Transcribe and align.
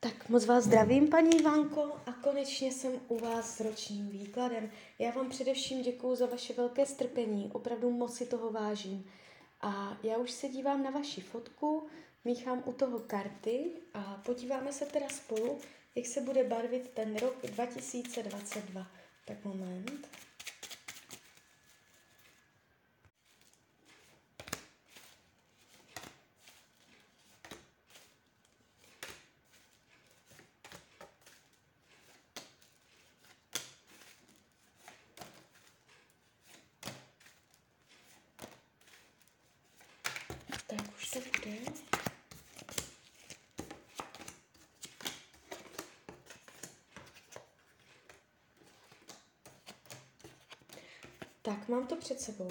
Tak 0.00 0.28
moc 0.28 0.46
vás 0.46 0.64
zdravím, 0.64 1.08
paní 1.08 1.40
Ivanko, 1.40 1.96
a 2.06 2.12
konečně 2.12 2.72
jsem 2.72 2.92
u 3.08 3.18
vás 3.18 3.56
s 3.56 3.60
ročním 3.60 4.08
výkladem. 4.08 4.70
Já 4.98 5.10
vám 5.10 5.30
především 5.30 5.82
děkuji 5.82 6.14
za 6.14 6.26
vaše 6.26 6.52
velké 6.52 6.86
strpení, 6.86 7.50
opravdu 7.52 7.90
moc 7.90 8.16
si 8.16 8.26
toho 8.26 8.50
vážím. 8.50 9.10
A 9.60 9.98
já 10.02 10.16
už 10.16 10.30
se 10.30 10.48
dívám 10.48 10.82
na 10.82 10.90
vaši 10.90 11.20
fotku, 11.20 11.86
míchám 12.24 12.62
u 12.66 12.72
toho 12.72 12.98
karty 12.98 13.70
a 13.94 14.22
podíváme 14.26 14.72
se 14.72 14.86
teda 14.86 15.08
spolu, 15.08 15.58
jak 15.94 16.06
se 16.06 16.20
bude 16.20 16.44
barvit 16.44 16.88
ten 16.88 17.16
rok 17.16 17.34
2022. 17.42 18.86
Tak 19.24 19.44
moment. 19.44 20.08
To 41.12 41.18
bude. 41.20 41.56
Tak, 51.42 51.68
mám 51.68 51.86
to 51.86 51.96
před 51.96 52.20
sebou. 52.20 52.48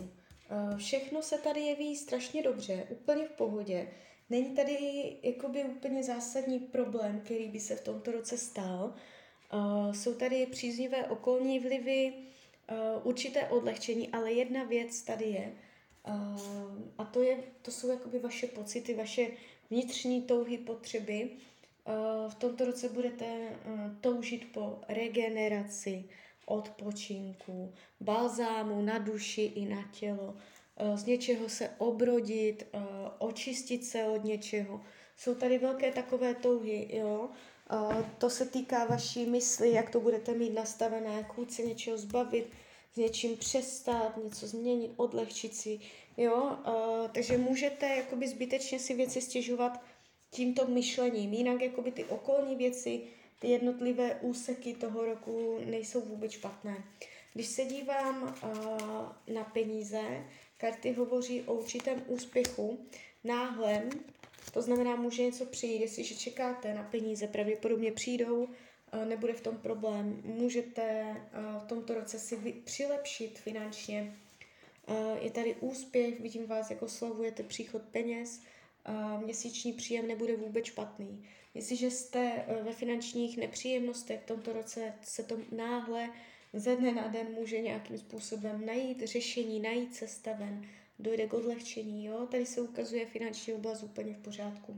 Eh, 0.50 0.78
Všechno 0.78 1.22
se 1.22 1.38
tady 1.38 1.60
jeví 1.62 1.96
strašně 1.96 2.44
dobře, 2.44 2.88
úplně 2.90 3.26
v 3.28 3.32
pohodě. 3.32 3.88
Není 4.30 4.56
tady 4.56 4.78
jakoby 5.24 5.64
úplně 5.64 6.04
zásadní 6.04 6.60
problém, 6.60 7.20
který 7.20 7.48
by 7.48 7.60
se 7.60 7.76
v 7.76 7.82
tomto 7.84 8.12
roce 8.12 8.38
stal. 8.38 8.94
Eh, 9.54 9.94
Jsou 9.94 10.14
tady 10.14 10.46
příznivé 10.46 11.06
okolní 11.08 11.60
vlivy, 11.60 12.14
eh, 12.68 12.76
určité 13.04 13.48
odlehčení, 13.48 14.10
ale 14.10 14.32
jedna 14.34 14.64
věc 14.64 15.02
tady 15.02 15.26
je, 15.26 15.54
a 16.98 17.06
to, 17.06 17.22
je, 17.22 17.38
to 17.62 17.72
jsou 17.72 17.90
jakoby 17.90 18.20
vaše 18.20 18.48
pocity, 18.48 18.94
vaše 18.94 19.28
vnitřní 19.70 20.22
touhy, 20.22 20.58
potřeby. 20.58 21.30
V 22.30 22.36
tomto 22.36 22.66
roce 22.66 22.90
budete 22.90 23.26
toužit 24.02 24.52
po 24.52 24.80
regeneraci, 24.88 26.04
odpočinku, 26.46 27.74
balzámu 28.02 28.82
na 28.82 28.98
duši 28.98 29.42
i 29.42 29.66
na 29.66 29.90
tělo, 29.92 30.36
z 30.96 31.06
něčeho 31.06 31.50
se 31.50 31.70
obrodit, 31.78 32.68
očistit 33.20 33.86
se 33.86 34.04
od 34.04 34.24
něčeho. 34.24 34.82
Jsou 35.18 35.36
tady 35.36 35.58
velké 35.58 35.92
takové 35.92 36.36
touhy, 36.36 36.98
jo. 36.98 37.30
To 38.18 38.30
se 38.30 38.46
týká 38.46 38.86
vaší 38.86 39.26
mysli, 39.26 39.72
jak 39.72 39.90
to 39.90 40.00
budete 40.00 40.34
mít 40.34 40.54
nastavené, 40.54 41.14
jak 41.14 41.34
chuť 41.34 41.52
se 41.52 41.62
něčeho 41.62 41.98
zbavit, 41.98 42.48
něčím 42.98 43.38
přestat, 43.38 44.18
něco 44.24 44.48
změnit, 44.48 44.92
odlehčit 44.96 45.56
si, 45.56 45.80
jo, 46.18 46.58
uh, 46.68 47.08
takže 47.12 47.38
můžete 47.38 47.88
jakoby 47.88 48.28
zbytečně 48.28 48.80
si 48.80 48.94
věci 48.94 49.22
stěžovat 49.22 49.82
tímto 50.30 50.68
myšlením, 50.68 51.34
jinak 51.34 51.62
jakoby 51.62 51.92
ty 51.92 52.04
okolní 52.04 52.56
věci, 52.56 53.02
ty 53.40 53.48
jednotlivé 53.48 54.16
úseky 54.22 54.74
toho 54.74 55.06
roku 55.06 55.60
nejsou 55.66 56.02
vůbec 56.02 56.32
špatné. 56.32 56.84
Když 57.34 57.48
se 57.48 57.66
dívám 57.66 58.24
uh, 58.24 59.34
na 59.34 59.44
peníze, 59.44 60.02
karty 60.58 60.94
hovoří 60.94 61.42
o 61.42 61.54
určitém 61.54 62.04
úspěchu, 62.08 62.80
náhlem, 63.24 63.90
to 64.54 64.62
znamená, 64.62 64.96
může 64.96 65.24
něco 65.24 65.46
přijít, 65.46 65.82
jestliže 65.82 66.16
čekáte 66.16 66.74
na 66.74 66.84
peníze, 66.84 67.28
pravděpodobně 67.28 67.92
přijdou, 67.92 68.48
nebude 69.06 69.34
v 69.34 69.42
tom 69.42 69.58
problém. 69.58 70.22
Můžete 70.26 71.16
v 71.60 71.68
tomto 71.68 71.94
roce 71.94 72.20
si 72.20 72.54
přilepšit 72.64 73.40
finančně. 73.40 74.14
Je 75.22 75.32
tady 75.32 75.56
úspěch, 75.56 76.20
vidím 76.20 76.46
vás, 76.48 76.70
jako 76.70 76.90
slavujete 76.90 77.44
příchod 77.44 77.82
peněz, 77.82 78.42
měsíční 79.24 79.74
příjem 79.74 80.08
nebude 80.08 80.36
vůbec 80.36 80.66
špatný. 80.66 81.24
Jestliže 81.54 81.92
jste 81.92 82.46
ve 82.64 82.74
finančních 82.74 83.38
nepříjemnostech 83.38 84.22
v 84.22 84.26
tomto 84.26 84.54
roce, 84.54 84.94
se 85.02 85.24
to 85.24 85.38
náhle 85.52 86.10
ze 86.54 86.76
dne 86.76 86.92
na 86.92 87.08
den 87.08 87.28
může 87.32 87.62
nějakým 87.62 87.98
způsobem 87.98 88.66
najít 88.66 89.02
řešení, 89.08 89.60
najít 89.60 89.96
cesta 89.96 90.34
ven, 90.34 90.68
dojde 91.00 91.28
k 91.28 91.34
odlehčení. 91.34 92.06
Jo? 92.06 92.28
Tady 92.32 92.46
se 92.46 92.62
ukazuje 92.62 93.06
finanční 93.06 93.54
oblast 93.54 93.84
úplně 93.84 94.14
v 94.14 94.18
pořádku. 94.18 94.78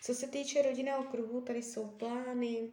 Co 0.00 0.14
se 0.14 0.26
týče 0.26 0.62
rodinného 0.62 1.04
kruhu, 1.04 1.40
tady 1.40 1.62
jsou 1.62 1.86
plány, 1.86 2.58
uh, 2.58 2.68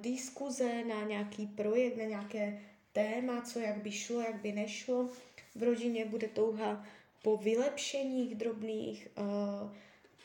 diskuze 0.00 0.84
na 0.84 1.02
nějaký 1.02 1.46
projekt, 1.46 1.96
na 1.96 2.04
nějaké 2.04 2.60
téma, 2.92 3.40
co 3.40 3.58
jak 3.58 3.76
by 3.76 3.92
šlo, 3.92 4.20
jak 4.20 4.40
by 4.40 4.52
nešlo. 4.52 5.08
V 5.54 5.62
rodině 5.62 6.04
bude 6.04 6.28
touha 6.28 6.84
po 7.22 7.36
vylepšeních 7.36 8.34
drobných, 8.34 9.08
uh, 9.18 9.70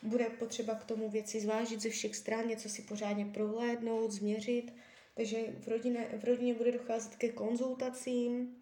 bude 0.10 0.26
potřeba 0.26 0.76
k 0.76 0.86
tomu 0.86 1.10
věci 1.10 1.40
zvážit 1.40 1.82
ze 1.82 1.90
všech 1.90 2.16
stran, 2.16 2.48
něco 2.48 2.70
si 2.70 2.82
pořádně 2.82 3.26
prohlédnout, 3.26 4.12
změřit. 4.12 4.74
Takže 5.16 5.38
v 5.60 5.68
rodině, 5.68 6.08
v 6.20 6.24
rodině 6.24 6.54
bude 6.54 6.72
docházet 6.72 7.16
ke 7.16 7.30
konzultacím, 7.30 8.56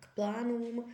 k 0.00 0.14
plánům, 0.14 0.78
uh, 0.78 0.84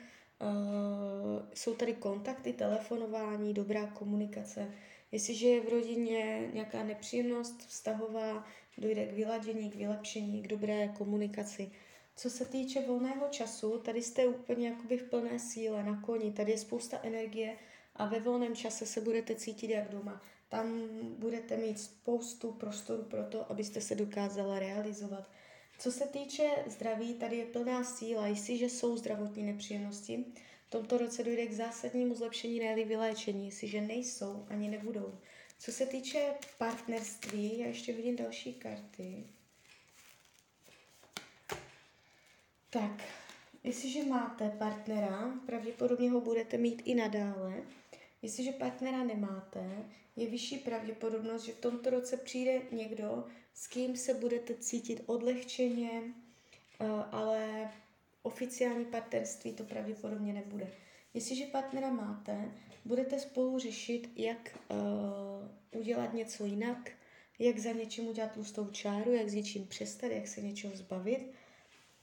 jsou 1.54 1.75
tady 1.75 1.94
kontakty, 1.94 2.53
telefonování, 2.53 3.54
dobrá 3.54 3.87
komunikace. 3.87 4.75
Jestliže 5.12 5.48
je 5.48 5.60
v 5.60 5.69
rodině 5.69 6.50
nějaká 6.52 6.84
nepříjemnost 6.84 7.66
vztahová, 7.66 8.46
dojde 8.78 9.06
k 9.06 9.12
vyladění, 9.12 9.70
k 9.70 9.74
vylepšení, 9.74 10.42
k 10.42 10.48
dobré 10.48 10.88
komunikaci. 10.88 11.70
Co 12.16 12.30
se 12.30 12.44
týče 12.44 12.82
volného 12.82 13.28
času, 13.30 13.78
tady 13.78 14.02
jste 14.02 14.26
úplně 14.26 14.69
jakoby 14.69 14.98
v 14.98 15.10
plné 15.10 15.38
síle, 15.38 15.82
na 15.82 16.00
koni, 16.00 16.32
tady 16.32 16.52
je 16.52 16.58
spousta 16.58 17.00
energie 17.02 17.56
a 17.96 18.06
ve 18.06 18.20
volném 18.20 18.56
čase 18.56 18.86
se 18.86 19.00
budete 19.00 19.34
cítit 19.34 19.70
jak 19.70 19.91
doma. 19.91 20.22
Tam 20.48 20.88
budete 21.19 21.56
mít 21.56 21.80
spoustu 21.80 22.52
prostoru 22.52 23.02
pro 23.02 23.25
to, 23.25 23.50
abyste 23.50 23.80
se 23.80 23.94
dokázala 23.94 24.58
realizovat. 24.58 25.30
Co 25.78 25.92
se 25.92 26.06
týče 26.06 26.50
zdraví, 26.66 27.14
tady 27.14 27.36
je 27.36 27.46
plná 27.46 27.84
síla, 27.84 28.26
jestliže 28.26 28.69
jsou 28.69 28.96
zdravotní 28.96 29.42
nepříjemnosti, 29.42 30.25
v 30.68 30.70
tomto 30.70 30.98
roce 30.98 31.24
dojde 31.24 31.46
k 31.46 31.52
zásadnímu 31.52 32.14
zlepšení, 32.14 32.60
ne 32.60 32.74
vyléčení, 32.84 33.46
jestliže 33.46 33.80
nejsou, 33.80 34.46
ani 34.50 34.68
nebudou. 34.68 35.18
Co 35.58 35.72
se 35.72 35.86
týče 35.86 36.34
partnerství, 36.58 37.58
já 37.58 37.66
ještě 37.66 37.94
hodím 37.94 38.16
další 38.16 38.54
karty. 38.54 39.24
Tak, 42.70 43.02
jestliže 43.64 44.04
máte 44.04 44.50
partnera, 44.50 45.40
pravděpodobně 45.46 46.10
ho 46.10 46.20
budete 46.20 46.58
mít 46.58 46.82
i 46.84 46.94
nadále. 46.94 47.62
Jestliže 48.22 48.52
partnera 48.52 49.04
nemáte, 49.04 49.84
je 50.16 50.30
vyšší 50.30 50.58
pravděpodobnost, 50.58 51.42
že 51.42 51.52
v 51.52 51.60
tomto 51.60 51.90
roce 51.90 52.16
přijde 52.16 52.62
někdo, 52.72 53.24
s 53.54 53.66
kým 53.66 53.96
se 53.96 54.14
budete 54.14 54.54
cítit 54.54 55.02
odlehčeně, 55.06 56.02
eh, 56.80 56.86
ale 57.12 57.70
oficiální 58.28 58.84
partnerství 58.84 59.52
to 59.52 59.64
pravděpodobně 59.64 60.32
nebude. 60.32 60.70
Jestliže 61.14 61.46
partnera 61.46 61.90
máte, 61.90 62.52
budete 62.84 63.18
spolu 63.18 63.58
řešit, 63.58 64.10
jak 64.16 64.58
uh, 64.70 65.80
udělat 65.80 66.14
něco 66.14 66.44
jinak, 66.44 66.90
jak 67.38 67.58
za 67.58 67.72
něčím 67.72 68.08
udělat 68.08 68.32
tlustou 68.32 68.66
čáru, 68.66 69.12
jak 69.12 69.28
s 69.28 69.34
něčím 69.34 69.66
přestat, 69.66 70.06
jak 70.06 70.28
se 70.28 70.40
něčeho 70.40 70.76
zbavit. 70.76 71.32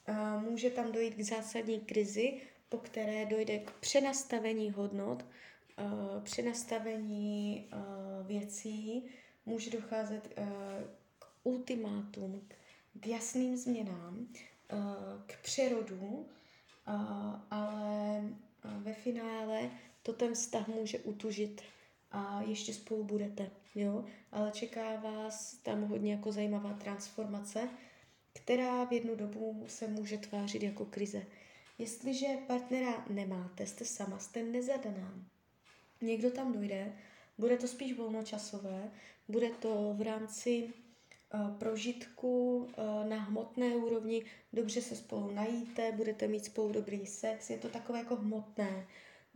Uh, 0.09 0.43
může 0.49 0.69
tam 0.69 0.91
dojít 0.91 1.15
k 1.15 1.21
zásadní 1.21 1.79
krizi, 1.79 2.41
po 2.69 2.77
které 2.77 3.25
dojde 3.25 3.59
k 3.59 3.71
přenastavení 3.71 4.71
hodnot, 4.71 5.25
uh, 5.25 6.23
přenastavení 6.23 7.69
uh, 7.73 8.27
věcí, 8.27 9.03
může 9.45 9.71
docházet 9.71 10.33
uh, 10.37 10.45
k 11.19 11.25
ultimátům, 11.43 12.47
k 12.99 13.07
jasným 13.07 13.57
změnám, 13.57 14.27
k 15.25 15.41
přerodu, 15.41 16.27
ale 17.51 18.21
ve 18.77 18.93
finále 18.93 19.69
to 20.03 20.13
ten 20.13 20.33
vztah 20.33 20.67
může 20.67 20.99
utužit 20.99 21.61
a 22.11 22.41
ještě 22.41 22.73
spolu 22.73 23.03
budete, 23.03 23.51
jo? 23.75 24.05
Ale 24.31 24.51
čeká 24.51 24.95
vás 24.95 25.53
tam 25.55 25.81
hodně 25.81 26.11
jako 26.11 26.31
zajímavá 26.31 26.73
transformace, 26.73 27.69
která 28.33 28.85
v 28.85 28.93
jednu 28.93 29.15
dobu 29.15 29.65
se 29.67 29.87
může 29.87 30.17
tvářit 30.17 30.63
jako 30.63 30.85
krize. 30.85 31.25
Jestliže 31.77 32.27
partnera 32.47 33.05
nemáte, 33.09 33.65
jste 33.65 33.85
sama, 33.85 34.19
jste 34.19 34.43
nezadaná, 34.43 35.13
někdo 36.01 36.31
tam 36.31 36.53
dojde, 36.53 36.97
bude 37.37 37.57
to 37.57 37.67
spíš 37.67 37.97
volnočasové, 37.97 38.91
bude 39.27 39.49
to 39.49 39.93
v 39.97 40.01
rámci 40.01 40.73
prožitku 41.59 42.57
uh, 42.57 43.09
na 43.09 43.17
hmotné 43.17 43.75
úrovni, 43.75 44.25
dobře 44.53 44.81
se 44.81 44.95
spolu 44.95 45.31
najíte, 45.31 45.91
budete 45.91 46.27
mít 46.27 46.45
spolu 46.45 46.71
dobrý 46.71 47.05
sex, 47.05 47.49
je 47.49 47.57
to 47.57 47.69
takové 47.69 47.99
jako 47.99 48.15
hmotné, 48.15 48.87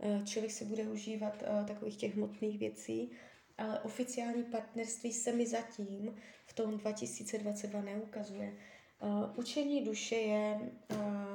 Eh, 0.02 0.22
člověk 0.24 0.52
se 0.52 0.64
bude 0.64 0.82
užívat 0.82 1.42
takových 1.66 1.96
těch 1.96 2.16
hmotných 2.16 2.58
věcí. 2.58 3.10
Ale 3.58 3.80
oficiální 3.80 4.42
partnerství 4.44 5.12
se 5.12 5.32
mi 5.32 5.46
zatím 5.46 6.16
v 6.46 6.52
tom 6.52 6.78
2022 6.78 7.82
neukazuje. 7.82 8.56
Učení 9.36 9.84
duše 9.84 10.14
je 10.14 10.72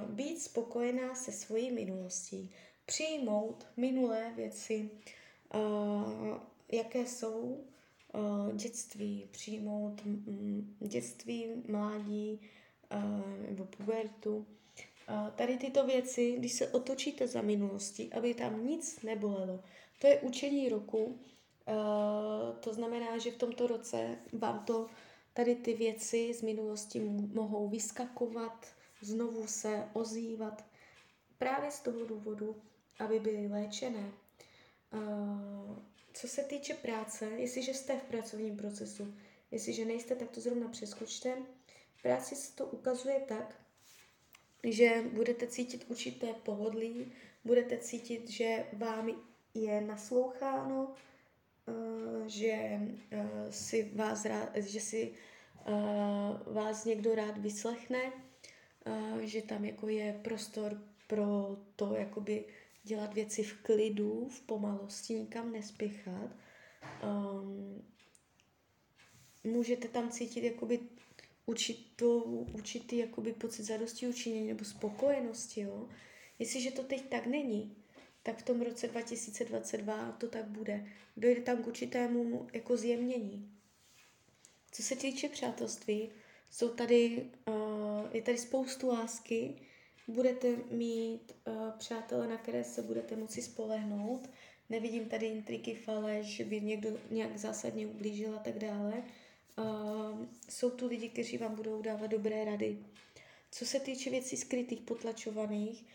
být 0.10 0.42
spokojená 0.42 1.16
se 1.16 1.32
svojí 1.32 1.72
minulostí, 1.72 2.52
přijmout 2.86 3.68
minulé 3.78 4.34
věci, 4.36 4.90
jaké 6.72 7.00
jsou 7.00 7.64
dětství, 8.54 9.28
přijmout 9.32 10.06
mm, 10.06 10.76
dětství, 10.80 11.48
mládí 11.68 12.40
uh, 12.94 13.50
nebo 13.50 13.66
pubertu. 13.66 14.38
Uh, 14.38 15.30
tady 15.30 15.58
tyto 15.58 15.86
věci, 15.86 16.36
když 16.38 16.54
se 16.54 16.68
otočíte 16.68 17.28
za 17.28 17.42
minulostí, 17.42 18.14
aby 18.14 18.34
tam 18.34 18.68
nic 18.68 19.02
nebolelo, 19.02 19.60
to 20.00 20.08
je 20.08 20.20
učení 20.20 20.70
roku. 20.70 21.20
To 22.60 22.74
znamená, 22.74 23.18
že 23.18 23.32
v 23.32 23.38
tomto 23.38 23.68
roce 23.68 24.18
vám 24.34 24.66
to 24.66 24.88
tady 25.34 25.56
ty 25.56 25.74
věci 25.74 26.34
z 26.34 26.42
minulosti 26.42 27.00
mohou 27.34 27.70
vyskakovat, 27.70 28.68
znovu 29.02 29.48
se 29.48 29.90
ozývat 29.94 30.66
právě 31.38 31.72
z 31.72 31.80
toho 31.80 32.06
důvodu, 32.06 32.56
aby 33.00 33.20
byly 33.20 33.48
léčené. 33.48 34.12
Co 36.16 36.28
se 36.28 36.44
týče 36.44 36.74
práce, 36.74 37.26
jestliže 37.36 37.74
jste 37.74 37.98
v 37.98 38.04
pracovním 38.04 38.58
procesu, 38.58 39.16
jestliže 39.52 39.86
nejste, 39.86 40.16
tak 40.16 40.30
to 40.30 40.42
zrovna 40.42 40.68
přeskočte. 40.68 41.38
V 41.96 42.02
práci 42.02 42.36
se 42.36 42.56
to 42.56 42.66
ukazuje 42.66 43.20
tak, 43.20 43.62
že 44.64 45.04
budete 45.14 45.48
cítit 45.48 45.86
určité 45.88 46.28
pohodlí, 46.34 47.12
budete 47.44 47.78
cítit, 47.78 48.30
že 48.30 48.66
vám 48.74 49.10
je 49.54 49.82
nasloucháno, 49.82 50.94
uh, 51.68 52.28
že 52.28 52.80
uh, 52.80 53.50
si 53.50 53.92
vás 53.96 54.26
rád, 54.26 54.56
že 54.56 54.80
si 54.80 55.14
vás 56.46 56.86
někdo 56.86 57.16
rád 57.16 57.38
vyslechne, 57.38 58.12
uh, 58.88 59.20
že 59.20 59.42
tam 59.42 59.66
jako 59.66 59.88
je 59.88 60.20
prostor 60.24 60.82
pro 61.08 61.58
to, 61.76 61.96
jakoby 61.96 62.46
dělat 62.86 63.14
věci 63.14 63.44
v 63.44 63.54
klidu, 63.54 64.28
v 64.30 64.42
pomalosti, 64.42 65.14
nikam 65.14 65.52
nespěchat. 65.52 66.30
Um, 67.04 67.84
můžete 69.44 69.88
tam 69.88 70.10
cítit 70.10 70.44
jakoby 70.44 70.80
určitou, 71.46 72.22
určitý 72.54 72.98
jakoby 72.98 73.34
pocit 73.34 73.64
zadosti 73.64 74.08
učinění 74.08 74.48
nebo 74.48 74.66
spokojenosti, 74.66 75.62
jo. 75.62 75.90
Jestliže 76.40 76.72
to 76.72 76.84
teď 76.84 77.10
tak 77.10 77.26
není, 77.26 77.76
tak 78.24 78.38
v 78.38 78.44
tom 78.44 78.62
roce 78.62 78.88
2022 78.88 80.12
to 80.12 80.28
tak 80.28 80.46
bude. 80.46 80.86
Dojde 81.18 81.42
tam 81.42 81.64
k 81.64 81.68
určitému 81.68 82.48
jako 82.54 82.78
zjemnění. 82.78 83.52
Co 84.72 84.84
se 84.84 84.96
týče 84.96 85.30
přátelství, 85.30 86.10
jsou 86.50 86.70
tady, 86.70 87.30
uh, 87.48 87.56
je 88.14 88.22
tady 88.22 88.38
spoustu 88.38 88.88
lásky, 88.88 89.56
budete 90.08 90.56
mít 90.72 91.36
uh, 91.48 91.72
přátele, 91.78 92.28
na 92.28 92.38
které 92.38 92.64
se 92.64 92.82
budete 92.82 93.16
moci 93.16 93.42
spolehnout. 93.42 94.30
Nevidím 94.70 95.10
tady 95.10 95.26
intriky, 95.26 95.76
faleš, 95.76 96.26
že 96.26 96.46
by 96.46 96.62
někdo 96.62 96.90
nějak 97.12 97.38
zásadně 97.38 97.88
ublížil 97.88 98.36
a 98.36 98.40
tak 98.40 98.60
dále. 98.60 99.04
Uh, 99.58 100.26
jsou 100.50 100.70
tu 100.70 100.88
lidi, 100.88 101.10
kteří 101.10 101.38
vám 101.38 101.56
budou 101.56 101.82
dávat 101.82 102.08
dobré 102.08 102.46
rady. 102.46 102.86
Co 103.52 103.66
se 103.66 103.80
týče 103.80 104.10
věcí 104.10 104.38
skrytých, 104.38 104.82
potlačovaných, 104.82 105.86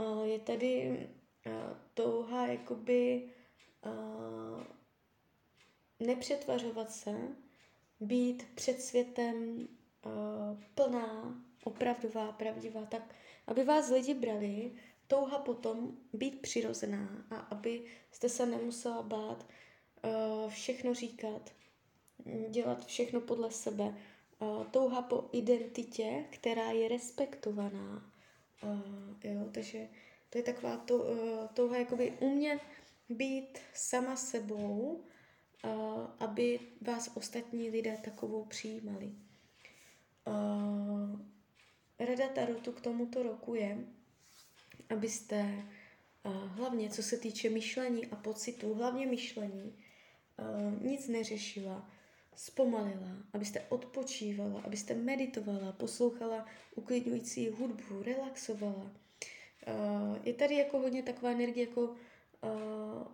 uh, 0.00 0.24
je 0.24 0.38
tady 0.38 0.98
uh, 1.46 1.52
touha 1.94 2.46
jakoby 2.46 3.28
uh, 3.86 4.62
nepřetvařovat 6.00 6.92
se, 6.92 7.14
být 8.00 8.46
před 8.54 8.82
světem 8.82 9.68
uh, 10.06 10.62
plná, 10.74 11.42
opravdová, 11.66 12.32
pravdivá, 12.32 12.86
tak 12.86 13.14
aby 13.46 13.64
vás 13.64 13.90
lidi 13.90 14.14
brali, 14.14 14.72
touha 15.06 15.38
potom 15.38 15.96
být 16.12 16.40
přirozená 16.40 17.24
a 17.30 17.36
aby 17.36 17.84
jste 18.10 18.28
se 18.28 18.46
nemusela 18.46 19.02
bát 19.02 19.46
uh, 20.04 20.50
všechno 20.50 20.94
říkat, 20.94 21.52
dělat 22.50 22.86
všechno 22.86 23.20
podle 23.20 23.50
sebe. 23.50 23.94
Uh, 24.38 24.64
touha 24.64 25.02
po 25.02 25.24
identitě, 25.32 26.24
která 26.30 26.70
je 26.70 26.88
respektovaná. 26.88 28.12
Uh, 28.62 28.80
jo, 29.24 29.48
takže 29.52 29.88
to 30.30 30.38
je 30.38 30.44
taková 30.44 30.76
to, 30.76 30.94
uh, 30.96 31.46
touha 31.54 31.76
jakoby 31.76 32.12
umět 32.20 32.60
být 33.08 33.58
sama 33.74 34.16
sebou, 34.16 35.04
aby 36.18 36.60
vás 36.80 37.10
ostatní 37.14 37.70
lidé 37.70 37.98
takovou 38.04 38.44
přijímali. 38.44 39.12
Rada 41.98 42.28
Tarotu 42.28 42.72
k 42.72 42.80
tomuto 42.80 43.22
roku 43.22 43.54
je, 43.54 43.78
abyste 44.88 45.64
uh, 46.24 46.32
hlavně 46.48 46.90
co 46.90 47.02
se 47.02 47.16
týče 47.18 47.50
myšlení 47.50 48.06
a 48.06 48.16
pocitu, 48.16 48.74
hlavně 48.74 49.06
myšlení, 49.06 49.74
uh, 50.38 50.82
nic 50.82 51.08
neřešila, 51.08 51.90
zpomalila, 52.36 53.16
abyste 53.32 53.60
odpočívala, 53.68 54.60
abyste 54.60 54.94
meditovala, 54.94 55.72
poslouchala 55.72 56.46
uklidňující 56.74 57.48
hudbu, 57.48 58.02
relaxovala. 58.02 58.90
Uh, 59.66 60.18
je 60.24 60.34
tady 60.34 60.54
jako 60.54 60.78
hodně 60.78 61.02
taková 61.02 61.30
energie, 61.30 61.66
jako 61.66 61.96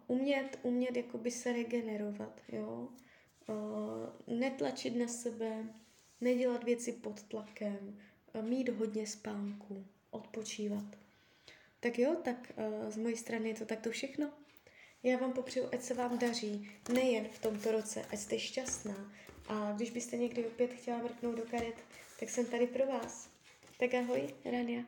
umět, 0.07 0.59
umět 0.63 0.97
jakoby 0.97 1.31
se 1.31 1.53
regenerovat, 1.53 2.41
jo? 2.49 2.89
Netlačit 4.27 4.97
na 4.97 5.09
sebe, 5.09 5.75
nedělat 6.21 6.65
věci 6.65 6.93
pod 6.93 7.23
tlakem, 7.23 7.99
mít 8.41 8.69
hodně 8.69 9.07
spánku, 9.07 9.85
odpočívat. 10.11 10.85
Tak 11.81 11.99
jo, 11.99 12.17
tak 12.25 12.53
uh, 12.57 12.91
z 12.91 12.97
mojej 12.97 13.17
strany 13.17 13.49
je 13.49 13.55
to 13.55 13.65
takto 13.65 13.91
všechno. 13.91 14.31
Já 15.03 15.19
vám 15.19 15.33
popřeju, 15.33 15.69
ať 15.73 15.83
se 15.83 15.95
vám 15.95 16.19
daří, 16.19 16.71
nejen 16.93 17.29
v 17.29 17.39
tomto 17.39 17.73
roce, 17.73 18.05
ať 18.11 18.19
jste 18.19 18.39
šťastná. 18.39 19.13
A 19.49 19.73
když 19.73 19.91
byste 19.91 20.17
někdy 20.17 20.47
opět 20.47 20.73
chtěla 20.73 20.99
mrknout 20.99 21.37
do 21.37 21.43
karet, 21.43 21.75
tak 22.21 22.31
jsem 22.31 22.47
tady 22.47 22.67
pro 22.67 22.87
vás. 22.87 23.31
Tak 23.79 23.95
ahoj, 23.95 24.35
Rania. 24.45 24.83